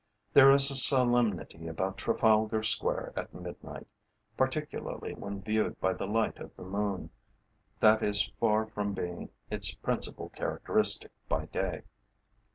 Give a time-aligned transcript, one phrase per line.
[0.33, 3.85] There is a solemnity about Trafalgar Square at midnight,
[4.35, 7.11] particularly when viewed by the light of the moon,
[7.81, 11.83] that is far from being its principal characteristic by day.